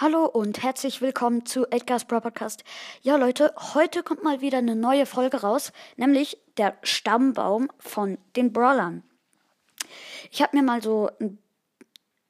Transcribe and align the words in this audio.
Hallo 0.00 0.24
und 0.24 0.62
herzlich 0.62 1.02
willkommen 1.02 1.44
zu 1.44 1.66
Edgar's 1.70 2.06
Pro 2.06 2.20
Podcast. 2.20 2.64
Ja, 3.02 3.16
Leute, 3.16 3.52
heute 3.74 4.02
kommt 4.02 4.22
mal 4.24 4.40
wieder 4.40 4.56
eine 4.56 4.74
neue 4.74 5.04
Folge 5.04 5.42
raus, 5.42 5.72
nämlich 5.96 6.38
der 6.56 6.78
Stammbaum 6.82 7.70
von 7.78 8.16
den 8.34 8.50
Brawlern. 8.50 9.02
Ich 10.30 10.40
habe 10.40 10.56
mir 10.56 10.62
mal 10.62 10.82
so 10.82 11.10
ein, 11.20 11.38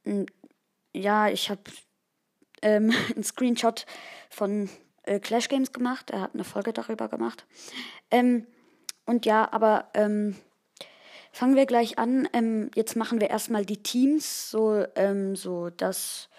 ein 0.04 0.26
ja, 0.92 1.28
ich 1.28 1.48
habe 1.48 1.60
ähm, 2.60 2.92
einen 3.14 3.22
Screenshot 3.22 3.86
von 4.30 4.68
äh, 5.04 5.20
Clash 5.20 5.46
Games 5.46 5.72
gemacht. 5.72 6.10
Er 6.10 6.22
hat 6.22 6.34
eine 6.34 6.42
Folge 6.42 6.72
darüber 6.72 7.06
gemacht. 7.06 7.46
Ähm, 8.10 8.48
und 9.06 9.26
ja, 9.26 9.48
aber 9.52 9.90
ähm, 9.94 10.34
fangen 11.30 11.54
wir 11.54 11.66
gleich 11.66 12.00
an. 12.00 12.28
Ähm, 12.32 12.72
jetzt 12.74 12.96
machen 12.96 13.20
wir 13.20 13.30
erstmal 13.30 13.64
die 13.64 13.80
Teams, 13.80 14.50
so, 14.50 14.84
ähm, 14.96 15.36
so 15.36 15.70
das 15.70 16.29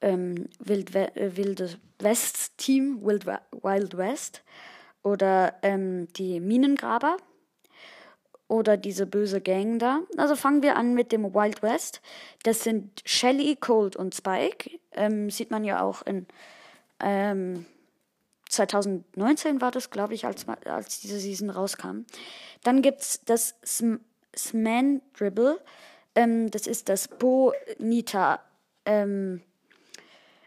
ähm, 0.00 0.48
Wild, 0.58 0.94
We 0.94 1.14
äh, 1.16 1.36
Wilde 1.36 1.78
West 1.98 2.58
Team, 2.58 3.00
Wild, 3.02 3.26
Wild 3.26 3.96
West 3.96 4.42
oder 5.02 5.54
ähm, 5.62 6.08
die 6.14 6.40
Minengraber 6.40 7.16
oder 8.48 8.76
diese 8.76 9.06
böse 9.06 9.40
Gang 9.40 9.78
da. 9.78 10.00
Also 10.16 10.36
fangen 10.36 10.62
wir 10.62 10.76
an 10.76 10.94
mit 10.94 11.12
dem 11.12 11.34
Wild 11.34 11.62
West. 11.62 12.00
Das 12.44 12.62
sind 12.62 13.02
Shelly, 13.04 13.56
Cold 13.56 13.96
und 13.96 14.14
Spike. 14.14 14.70
Ähm, 14.92 15.30
sieht 15.30 15.50
man 15.50 15.64
ja 15.64 15.82
auch 15.82 16.02
in 16.02 16.26
ähm, 17.00 17.66
2019 18.48 19.60
war 19.60 19.70
das, 19.70 19.90
glaube 19.90 20.14
ich, 20.14 20.24
als, 20.24 20.46
als 20.64 21.00
diese 21.00 21.18
Season 21.18 21.50
rauskam. 21.50 22.04
Dann 22.62 22.82
gibt 22.82 23.02
es 23.02 23.20
das 23.24 23.56
Sm 23.62 23.96
Sman 24.36 25.00
Dribble. 25.16 25.58
Ähm, 26.14 26.50
das 26.50 26.66
ist 26.66 26.90
das 26.90 27.08
Bo 27.08 27.54
Nita 27.78 28.40
ähm, 28.84 29.40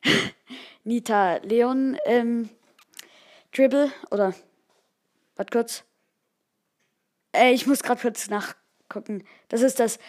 Nita 0.84 1.38
Leon 1.38 1.98
ähm, 2.06 2.50
Dribble 3.54 3.92
oder 4.12 4.34
was 5.36 5.48
kurz. 5.52 5.84
Äh, 7.34 7.54
ich 7.54 7.68
muss 7.68 7.84
gerade 7.84 8.02
kurz 8.02 8.30
nachgucken. 8.30 9.24
Das 9.50 9.62
ist 9.62 9.80
das 9.80 10.00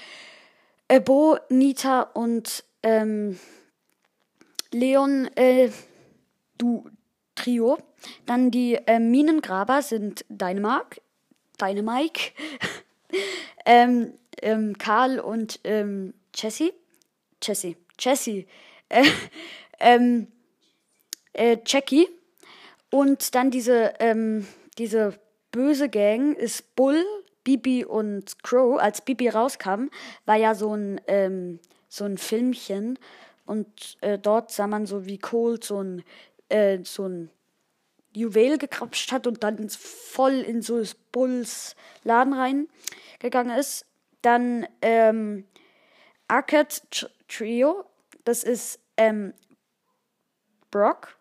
äh, 0.88 1.00
Bo, 1.00 1.38
Nita 1.48 2.02
und 2.02 2.64
ähm, 2.82 3.38
Leon 4.72 5.28
äh, 5.36 5.70
du 6.58 6.90
Trio. 7.34 7.78
Dann 8.26 8.50
die 8.50 8.74
äh, 8.74 8.98
Minengraber 8.98 9.82
sind 9.82 10.24
Dynamike, 10.28 11.00
Dynamike, 11.60 12.32
ähm, 13.66 14.14
ähm, 14.42 14.78
Karl 14.78 15.20
und 15.20 15.60
ähm, 15.64 16.14
Jessie. 16.34 16.72
Jessie. 17.42 17.76
Jessie. 17.98 18.46
Äh, 18.88 19.04
ähm, 19.80 20.28
äh, 21.32 21.58
Jackie. 21.66 22.08
Und 22.90 23.34
dann 23.34 23.50
diese, 23.50 23.94
ähm, 24.00 24.46
diese 24.78 25.18
böse 25.52 25.88
Gang 25.88 26.36
ist 26.36 26.74
Bull, 26.76 27.04
Bibi 27.44 27.84
und 27.84 28.42
Crow. 28.42 28.78
Als 28.78 29.00
Bibi 29.02 29.28
rauskam, 29.28 29.88
war 30.26 30.36
ja 30.36 30.54
so 30.54 30.74
ein, 30.74 31.00
ähm, 31.06 31.60
so 31.88 32.04
ein 32.04 32.18
Filmchen. 32.18 32.98
Und 33.46 33.96
äh, 34.00 34.18
dort 34.18 34.50
sah 34.50 34.66
man 34.66 34.86
so, 34.86 35.06
wie 35.06 35.18
Cold 35.18 35.64
so 35.64 35.82
ein, 35.82 36.04
äh, 36.48 36.78
so 36.84 37.08
ein 37.08 37.30
Juwel 38.12 38.58
gekrapscht 38.58 39.12
hat 39.12 39.26
und 39.26 39.42
dann 39.44 39.68
voll 39.68 40.34
in 40.40 40.62
so 40.62 40.82
Bulls 41.12 41.76
Laden 42.02 42.32
reingegangen 42.32 43.56
ist. 43.56 43.86
Dann 44.22 44.66
ähm, 44.82 45.44
Arcade 46.28 46.74
Trio, 47.28 47.84
das 48.24 48.44
ist 48.44 48.80
ähm, 48.96 49.32
Brock, 50.70 51.16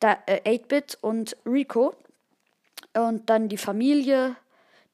da, 0.00 0.18
äh, 0.26 0.40
8-Bit 0.58 0.98
und 1.00 1.36
Rico. 1.44 1.94
Und 2.94 3.28
dann 3.28 3.48
die 3.48 3.58
Familie, 3.58 4.36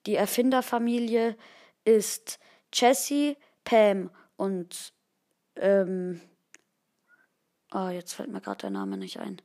die 0.06 0.16
Erfinderfamilie 0.16 1.36
ist 1.84 2.38
Jessie, 2.72 3.36
Pam 3.64 4.10
und 4.36 4.92
ähm, 5.56 6.20
oh, 7.72 7.88
jetzt 7.88 8.14
fällt 8.14 8.30
mir 8.30 8.40
gerade 8.40 8.62
der 8.62 8.70
Name 8.70 8.96
nicht 8.96 9.20
ein. 9.20 9.40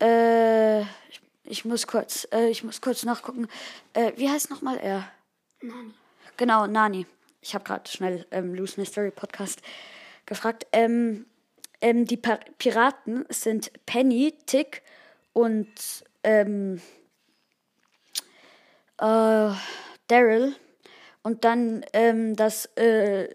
Äh, 0.00 0.82
ich, 0.82 1.20
ich 1.44 1.64
muss 1.64 1.86
kurz, 1.86 2.26
äh, 2.32 2.48
ich 2.48 2.64
muss 2.64 2.80
kurz 2.80 3.04
nachgucken. 3.04 3.48
Äh, 3.94 4.12
wie 4.16 4.28
heißt 4.28 4.50
nochmal 4.50 4.78
er? 4.78 5.08
Nani. 5.60 5.94
Genau, 6.36 6.66
Nani. 6.66 7.06
Ich 7.40 7.54
habe 7.54 7.64
gerade 7.64 7.88
schnell 7.90 8.26
ähm, 8.30 8.54
Loose 8.54 8.78
Mystery 8.78 9.10
Podcast 9.10 9.62
gefragt. 10.26 10.66
Ähm, 10.72 11.26
ähm, 11.82 12.06
die 12.06 12.16
pa 12.16 12.38
Piraten 12.56 13.26
sind 13.28 13.70
Penny, 13.84 14.34
Tick 14.46 14.82
und 15.34 15.68
ähm, 16.22 16.80
äh, 18.98 19.50
Daryl. 20.06 20.54
Und 21.22 21.44
dann 21.44 21.84
ähm, 21.92 22.34
das 22.34 22.66
äh, 22.76 23.28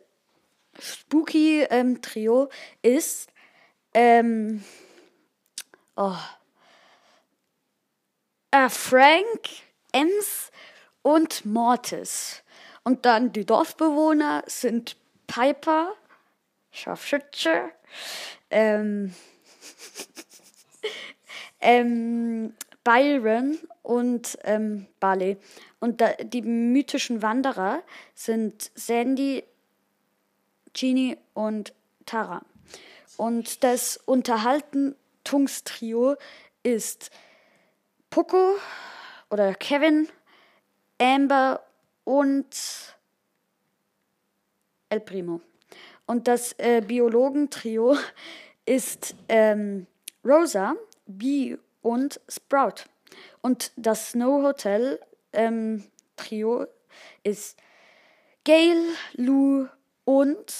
Spooky 0.79 1.63
ähm, 1.69 2.01
Trio 2.01 2.49
ist 2.81 3.29
ähm, 3.93 4.63
oh, 5.95 6.15
äh, 8.51 8.69
Frank, 8.69 9.49
Ems 9.91 10.51
und 11.01 11.45
Mortis. 11.45 12.43
Und 12.83 13.05
dann 13.05 13.33
die 13.33 13.45
Dorfbewohner 13.45 14.43
sind 14.47 14.95
Piper, 15.27 15.93
Scharfschütze, 16.77 17.71
ähm, 18.51 19.15
ähm, 21.59 22.53
Byron 22.83 23.57
und 23.81 24.37
ähm, 24.43 24.85
Barley. 24.99 25.37
Und 25.79 26.01
da, 26.01 26.13
die 26.13 26.43
mythischen 26.43 27.23
Wanderer 27.23 27.81
sind 28.13 28.69
Sandy, 28.75 29.43
Genie 30.73 31.17
und 31.33 31.73
Tara. 32.05 32.43
Und 33.17 33.63
das 33.63 33.97
Unterhaltungstrio 34.05 36.15
ist 36.61 37.09
Poco 38.11 38.53
oder 39.29 39.55
Kevin, 39.55 40.07
Amber 40.99 41.65
und 42.03 42.55
El 44.89 45.01
Primo. 45.01 45.41
Und 46.07 46.27
das 46.27 46.53
äh, 46.53 46.81
Biologentrio 46.81 47.95
ist 48.65 49.15
ähm, 49.29 49.85
Rosa, 50.25 50.75
Bee 51.05 51.57
und 51.81 52.19
Sprout. 52.27 52.85
Und 53.41 53.71
das 53.75 54.11
Snow 54.11 54.43
Hotel 54.43 54.99
ähm, 55.33 55.83
Trio 56.15 56.65
ist 57.23 57.57
Gail, 58.43 58.81
Lou 59.13 59.67
und 60.05 60.53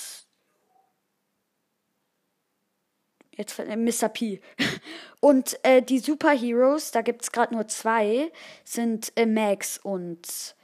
jetzt 3.38 3.58
Mr. 3.60 4.10
P. 4.10 4.42
Und 5.20 5.60
äh, 5.64 5.82
die 5.82 6.00
Superheroes, 6.00 6.92
da 6.92 7.02
gibt 7.02 7.24
es 7.24 7.32
gerade 7.32 7.54
nur 7.54 7.68
zwei, 7.68 8.32
sind 8.64 9.12
äh, 9.16 9.26
Max 9.26 9.80
und 9.80 10.56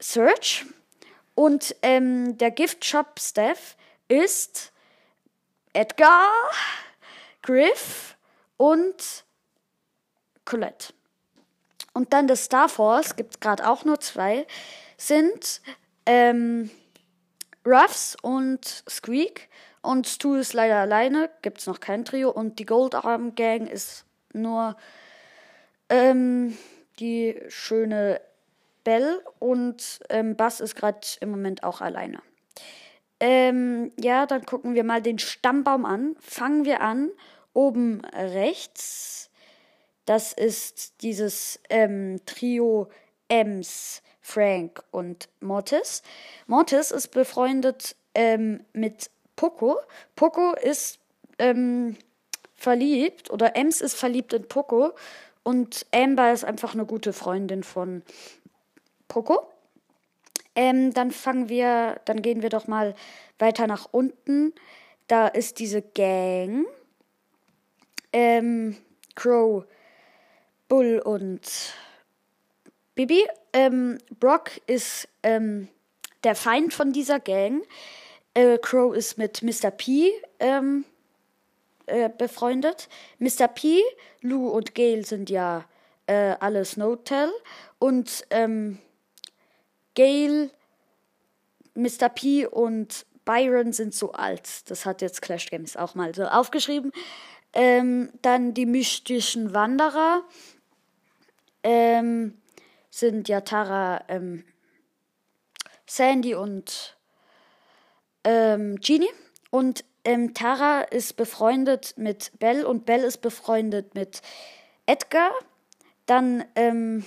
Search. 0.00 0.66
Und 1.36 1.76
ähm, 1.82 2.38
der 2.38 2.50
Gift 2.50 2.84
Shop 2.84 3.20
Staff 3.20 3.76
ist 4.08 4.72
Edgar, 5.74 6.32
Griff 7.42 8.16
und 8.56 9.24
Colette. 10.46 10.94
Und 11.92 12.14
dann 12.14 12.26
das 12.26 12.44
Star 12.44 12.70
Force, 12.70 13.16
gibt 13.16 13.34
es 13.34 13.40
gerade 13.40 13.68
auch 13.68 13.84
nur 13.84 14.00
zwei, 14.00 14.46
sind 14.96 15.60
ähm, 16.06 16.70
Ruffs 17.66 18.16
und 18.22 18.84
Squeak. 18.88 19.50
Und 19.82 20.08
Stu 20.08 20.36
ist 20.36 20.54
leider 20.54 20.76
alleine, 20.76 21.28
gibt 21.42 21.58
es 21.58 21.66
noch 21.66 21.80
kein 21.80 22.06
Trio. 22.06 22.30
Und 22.30 22.58
die 22.58 22.66
Goldarm 22.66 23.34
Gang 23.34 23.68
ist 23.68 24.06
nur 24.32 24.74
ähm, 25.90 26.56
die 26.98 27.38
schöne 27.48 28.22
Bell 28.86 29.20
und 29.40 29.98
ähm, 30.10 30.36
Bass 30.36 30.60
ist 30.60 30.76
gerade 30.76 31.00
im 31.18 31.30
Moment 31.30 31.64
auch 31.64 31.80
alleine. 31.80 32.22
Ähm, 33.18 33.90
ja, 33.98 34.26
dann 34.26 34.46
gucken 34.46 34.74
wir 34.74 34.84
mal 34.84 35.02
den 35.02 35.18
Stammbaum 35.18 35.84
an. 35.84 36.14
Fangen 36.20 36.64
wir 36.64 36.82
an. 36.82 37.10
Oben 37.52 38.02
rechts. 38.14 39.28
Das 40.04 40.32
ist 40.32 41.02
dieses 41.02 41.58
ähm, 41.68 42.20
Trio 42.26 42.88
Ems, 43.28 44.02
Frank 44.20 44.84
und 44.92 45.28
Mortis. 45.40 46.04
Mortis 46.46 46.92
ist 46.92 47.08
befreundet 47.08 47.96
ähm, 48.14 48.64
mit 48.72 49.10
Poco. 49.34 49.80
Poco 50.14 50.54
ist 50.54 51.00
ähm, 51.40 51.96
verliebt 52.54 53.30
oder 53.30 53.56
Ems 53.56 53.80
ist 53.80 53.96
verliebt 53.96 54.32
in 54.32 54.46
Poco 54.46 54.92
und 55.42 55.86
Amber 55.92 56.32
ist 56.32 56.44
einfach 56.44 56.74
eine 56.74 56.86
gute 56.86 57.12
Freundin 57.12 57.62
von 57.62 58.02
Poco. 59.08 59.46
Ähm, 60.54 60.94
dann 60.94 61.10
fangen 61.10 61.48
wir, 61.48 62.00
dann 62.06 62.22
gehen 62.22 62.42
wir 62.42 62.48
doch 62.48 62.66
mal 62.66 62.94
weiter 63.38 63.66
nach 63.66 63.88
unten. 63.90 64.54
da 65.06 65.28
ist 65.28 65.60
diese 65.60 65.82
Gang. 65.82 66.66
Ähm, 68.12 68.76
Crow, 69.14 69.64
Bull 70.68 70.98
und 70.98 71.74
Bibi. 72.94 73.24
Ähm, 73.52 73.98
Brock 74.18 74.50
ist 74.66 75.08
ähm, 75.22 75.68
der 76.24 76.34
Feind 76.34 76.74
von 76.74 76.92
dieser 76.92 77.20
Gang. 77.20 77.62
Äh, 78.34 78.58
Crow 78.58 78.94
ist 78.94 79.18
mit 79.18 79.42
Mr. 79.42 79.70
P 79.70 80.10
ähm, 80.40 80.84
äh, 81.86 82.08
befreundet. 82.08 82.88
Mr. 83.18 83.48
P, 83.48 83.80
Lou 84.20 84.48
und 84.48 84.74
Gail 84.74 85.04
sind 85.06 85.30
ja 85.30 85.64
äh, 86.06 86.34
alle 86.40 86.64
Snowtail. 86.64 87.30
Und 87.78 88.26
ähm, 88.30 88.78
Gail, 89.96 90.50
Mr. 91.74 92.08
P 92.08 92.46
und 92.46 93.04
Byron 93.24 93.72
sind 93.72 93.92
so 93.92 94.12
alt. 94.12 94.70
Das 94.70 94.86
hat 94.86 95.02
jetzt 95.02 95.20
Clash 95.20 95.46
Games 95.50 95.76
auch 95.76 95.96
mal 95.96 96.14
so 96.14 96.24
aufgeschrieben. 96.24 96.92
Ähm, 97.52 98.10
dann 98.22 98.54
die 98.54 98.66
mystischen 98.66 99.52
Wanderer 99.52 100.22
ähm, 101.64 102.38
sind 102.90 103.28
ja 103.28 103.40
Tara, 103.40 104.04
ähm, 104.08 104.44
Sandy 105.86 106.34
und 106.34 106.96
ähm, 108.24 108.76
Genie. 108.76 109.10
Und 109.50 109.84
ähm, 110.04 110.34
Tara 110.34 110.82
ist 110.82 111.16
befreundet 111.16 111.94
mit 111.96 112.30
Belle 112.38 112.68
und 112.68 112.86
Belle 112.86 113.06
ist 113.06 113.18
befreundet 113.18 113.94
mit 113.94 114.22
Edgar. 114.86 115.32
Dann 116.06 116.44
ähm, 116.54 117.04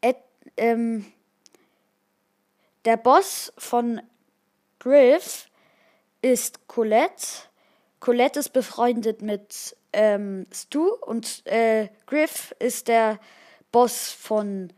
Ed, 0.00 0.16
ähm, 0.56 1.06
der 2.86 2.96
Boss 2.96 3.52
von 3.58 4.00
Griff 4.78 5.48
ist 6.22 6.68
Colette. 6.68 7.26
Colette 7.98 8.38
ist 8.38 8.52
befreundet 8.52 9.22
mit 9.22 9.76
ähm, 9.92 10.46
Stu 10.54 10.86
und 10.88 11.44
äh, 11.46 11.88
Griff 12.06 12.54
ist 12.60 12.86
der 12.88 13.18
Boss 13.72 14.12
von 14.12 14.72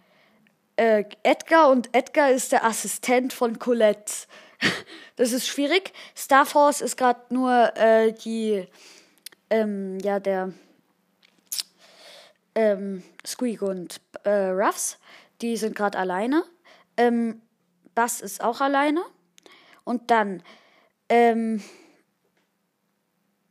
äh, 0.76 1.04
Edgar 1.22 1.68
und 1.70 1.94
Edgar 1.94 2.30
ist 2.30 2.52
der 2.52 2.64
Assistent 2.64 3.34
von 3.34 3.58
Colette. 3.58 4.12
das 5.16 5.32
ist 5.32 5.46
schwierig. 5.46 5.92
Starforce 6.14 6.80
ist 6.80 6.96
gerade 6.96 7.22
nur 7.34 7.76
äh, 7.76 8.12
die, 8.12 8.66
ähm, 9.50 9.98
ja, 10.00 10.18
der 10.18 10.54
ähm, 12.54 13.02
Squeak 13.26 13.60
und 13.60 14.00
äh, 14.24 14.30
Ruffs. 14.30 14.98
Die 15.42 15.58
sind 15.58 15.76
gerade 15.76 15.98
alleine. 15.98 16.42
Ähm, 16.96 17.42
Bass 17.98 18.20
ist 18.20 18.44
auch 18.44 18.60
alleine. 18.60 19.02
Und 19.82 20.12
dann, 20.12 20.44
ähm, 21.08 21.60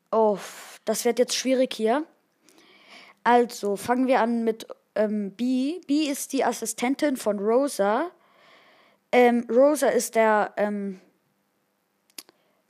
oh, 0.10 0.38
das 0.86 1.04
wird 1.04 1.20
jetzt 1.20 1.36
schwierig 1.36 1.74
hier. 1.74 2.06
Also, 3.26 3.76
fangen 3.76 4.08
wir 4.08 4.22
an 4.22 4.46
mit 4.46 4.66
ähm, 4.96 5.32
B. 5.32 5.82
B 5.86 6.06
ist 6.06 6.32
die 6.32 6.46
Assistentin 6.46 7.18
von 7.18 7.40
Rosa. 7.40 8.10
Ähm, 9.12 9.46
Rosa 9.50 9.90
ist 9.90 10.16
der 10.16 10.54
ähm, 10.56 11.02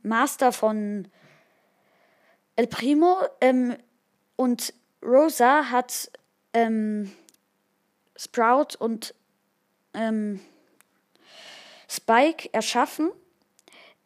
Master 0.01 0.51
von 0.51 1.07
El 2.55 2.65
Primo. 2.65 3.19
Ähm, 3.39 3.77
und 4.35 4.73
Rosa 5.05 5.69
hat 5.69 6.09
ähm, 6.53 7.11
Sprout 8.15 8.75
und 8.79 9.13
ähm, 9.93 10.39
Spike 11.87 12.49
erschaffen. 12.53 13.11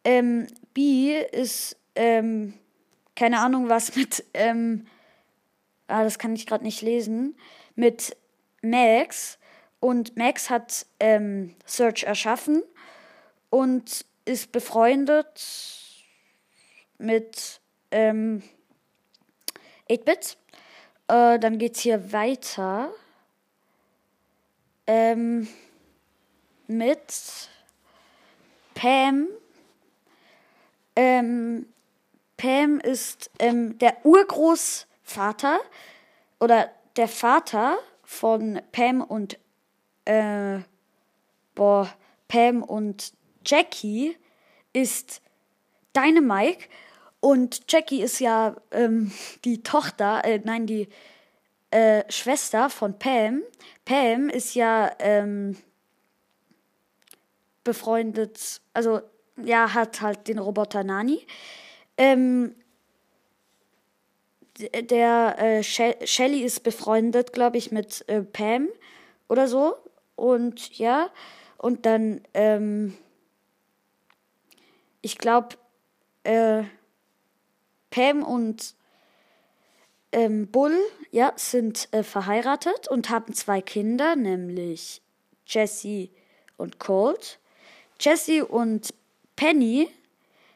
Ähm, 0.04 0.46
B 0.74 1.20
ist 1.20 1.76
ähm, 1.94 2.54
keine 3.14 3.40
Ahnung 3.40 3.68
was 3.68 3.94
mit, 3.96 4.24
ähm, 4.34 4.86
ah, 5.88 6.04
das 6.04 6.18
kann 6.18 6.34
ich 6.34 6.46
gerade 6.46 6.64
nicht 6.64 6.82
lesen, 6.82 7.36
mit 7.74 8.16
Max. 8.62 9.38
Und 9.80 10.16
Max 10.16 10.48
hat 10.48 10.86
ähm, 11.00 11.54
Search 11.66 12.04
erschaffen 12.04 12.62
und 13.50 14.04
ist 14.24 14.52
befreundet 14.52 15.44
mit 16.98 17.60
ähm, 17.90 18.42
8-Bit. 19.90 20.36
Äh, 21.08 21.38
dann 21.38 21.58
geht's 21.58 21.80
hier 21.80 22.12
weiter 22.12 22.92
ähm, 24.86 25.48
mit 26.68 27.50
Pam. 28.74 29.28
Ähm, 30.96 31.66
Pam 32.36 32.80
ist 32.80 33.30
ähm, 33.38 33.78
der 33.78 34.04
Urgroßvater 34.04 35.60
oder 36.40 36.70
der 36.96 37.08
Vater 37.08 37.78
von 38.02 38.60
Pam 38.72 39.00
und 39.00 39.38
äh, 40.04 40.58
boah, 41.54 41.88
Pam 42.28 42.62
und 42.62 43.12
Jackie 43.44 44.16
ist 44.72 45.22
Dynamike 45.96 46.68
und 47.20 47.62
Jackie 47.68 48.02
ist 48.02 48.18
ja 48.18 48.56
ähm, 48.72 49.12
die 49.44 49.62
Tochter, 49.62 50.24
äh, 50.24 50.40
nein, 50.42 50.66
die 50.66 50.88
äh, 51.70 52.04
Schwester 52.10 52.68
von 52.68 52.98
Pam. 52.98 53.42
Pam 53.84 54.28
ist 54.28 54.54
ja 54.54 54.90
ähm, 54.98 55.56
befreundet, 57.64 58.60
also 58.72 59.00
ja, 59.42 59.74
hat 59.74 60.00
halt 60.00 60.28
den 60.28 60.38
Roboter 60.38 60.84
Nani. 60.84 61.26
Ähm, 61.96 62.54
der 64.58 65.36
äh, 65.38 65.62
Shelly 65.62 66.42
ist 66.42 66.62
befreundet, 66.62 67.32
glaube 67.32 67.58
ich, 67.58 67.72
mit 67.72 68.04
äh, 68.08 68.22
Pam 68.22 68.68
oder 69.28 69.48
so. 69.48 69.76
Und 70.14 70.78
ja, 70.78 71.10
und 71.56 71.86
dann, 71.86 72.20
ähm, 72.34 72.96
ich 75.00 75.18
glaube, 75.18 75.56
äh, 76.24 76.64
Pam 77.90 78.22
und 78.22 78.74
ähm, 80.12 80.50
Bull, 80.50 80.76
ja, 81.10 81.32
sind 81.36 81.88
äh, 81.92 82.02
verheiratet 82.02 82.88
und 82.88 83.10
haben 83.10 83.32
zwei 83.32 83.62
Kinder, 83.62 84.16
nämlich 84.16 85.02
Jesse 85.46 86.10
und 86.56 86.78
Colt. 86.78 87.38
Jesse 88.02 88.44
und 88.44 88.92
Penny 89.36 89.88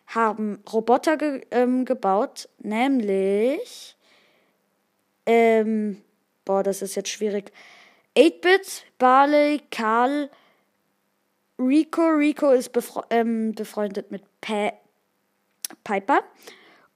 haben 0.09 0.63
Roboter 0.73 1.17
ge 1.17 1.47
ähm, 1.51 1.85
gebaut, 1.85 2.49
nämlich, 2.59 3.97
ähm, 5.27 6.03
boah, 6.45 6.63
das 6.63 6.83
ist 6.83 6.95
jetzt 6.95 7.09
schwierig. 7.09 7.53
8-Bit, 8.17 8.85
Barley, 8.99 9.61
Karl, 9.71 10.31
Rico. 11.59 12.03
Rico 12.09 12.51
ist 12.51 12.73
befre 12.73 13.05
ähm, 13.11 13.55
befreundet 13.55 14.11
mit 14.11 14.23
pa 14.41 14.73
Piper. 15.85 16.23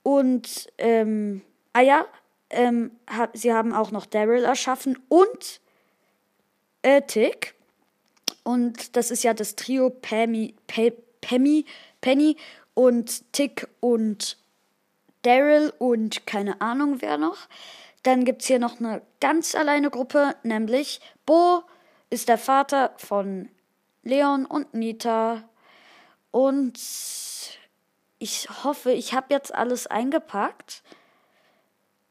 Und, 0.03 0.67
ähm, 0.77 1.41
ah 1.73 1.81
ja, 1.81 2.05
ähm, 2.49 2.91
hab, 3.07 3.35
sie 3.35 3.53
haben 3.53 3.73
auch 3.73 3.91
noch 3.91 4.05
Daryl 4.05 4.43
erschaffen 4.43 4.97
und 5.09 5.61
äh, 6.81 7.01
Tick. 7.01 7.55
Und 8.43 8.95
das 8.95 9.11
ist 9.11 9.23
ja 9.23 9.33
das 9.33 9.55
Trio 9.55 9.89
Pammy, 9.89 10.55
Pammy, 11.21 11.65
Penny 12.01 12.37
und 12.73 13.31
Tick 13.33 13.67
und 13.79 14.37
Daryl 15.21 15.71
und 15.77 16.25
keine 16.25 16.61
Ahnung 16.61 17.01
wer 17.01 17.17
noch. 17.17 17.47
Dann 18.03 18.25
gibt 18.25 18.41
es 18.41 18.47
hier 18.47 18.59
noch 18.59 18.79
eine 18.79 19.01
ganz 19.19 19.53
alleine 19.53 19.91
Gruppe, 19.91 20.35
nämlich 20.43 21.01
Bo 21.25 21.63
ist 22.09 22.29
der 22.29 22.39
Vater 22.39 22.93
von 22.97 23.49
Leon 24.03 24.45
und 24.45 24.73
Nita. 24.73 25.43
Und 26.31 26.79
ich 28.17 28.49
hoffe, 28.63 28.91
ich 28.91 29.13
habe 29.13 29.27
jetzt 29.29 29.53
alles 29.53 29.85
eingepackt. 29.85 30.81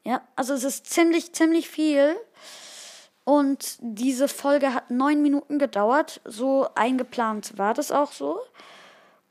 Ja, 0.05 0.27
also 0.37 0.55
es 0.55 0.65
ist 0.65 0.87
ziemlich, 0.87 1.33
ziemlich 1.33 1.69
viel. 1.69 2.17
Und 3.31 3.77
diese 3.79 4.27
Folge 4.27 4.75
hat 4.75 4.91
neun 4.91 5.23
Minuten 5.23 5.61
gedauert. 5.61 6.21
So 6.25 6.67
eingeplant 6.75 7.57
war 7.59 7.75
das 7.75 7.93
auch 7.93 8.11
so. 8.11 8.41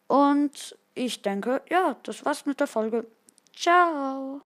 Und 0.08 0.78
ich 0.94 1.22
denke, 1.22 1.62
ja, 1.70 1.98
das 2.04 2.24
war's 2.24 2.46
mit 2.46 2.62
der 2.62 2.68
Folge. 2.68 3.06
Ciao. 3.54 4.40